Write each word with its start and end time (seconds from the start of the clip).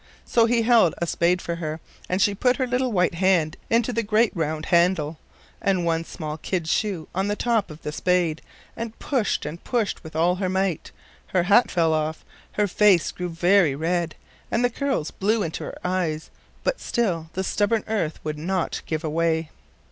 So 0.25 0.47
he 0.47 0.63
held 0.63 0.95
a 0.97 1.05
spade 1.05 1.43
for 1.43 1.57
her, 1.57 1.79
and 2.09 2.23
she 2.23 2.33
put 2.33 2.55
her 2.57 2.65
little 2.65 2.91
white 2.91 3.13
hand 3.13 3.55
into 3.69 3.93
the 3.93 4.01
great 4.01 4.35
round 4.35 4.65
handle, 4.65 5.19
and 5.61 5.85
one 5.85 6.05
small 6.05 6.39
kid 6.39 6.67
shoe 6.67 7.07
on 7.13 7.27
the 7.27 7.35
top 7.35 7.69
of 7.69 7.83
the 7.83 7.91
spade, 7.91 8.41
and 8.75 8.97
pushed 8.97 9.45
and 9.45 9.63
pushed 9.63 10.03
with 10.03 10.15
all 10.15 10.37
her 10.37 10.49
might. 10.49 10.91
Her 11.27 11.43
hat 11.43 11.69
fell 11.69 11.93
off, 11.93 12.25
her 12.53 12.65
face 12.67 13.11
grew 13.11 13.29
very 13.29 13.75
red, 13.75 14.15
and 14.49 14.65
the 14.65 14.71
curls 14.71 15.11
blew 15.11 15.43
into 15.43 15.65
her 15.65 15.77
eyes, 15.83 16.31
but 16.63 16.79
still 16.81 17.29
the 17.33 17.43
stubborn 17.43 17.83
earth 17.87 18.19
would 18.23 18.39
not 18.39 18.81
give 18.87 19.03
way. 19.03 19.51